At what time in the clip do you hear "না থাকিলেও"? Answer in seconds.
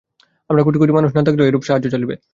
1.13-1.47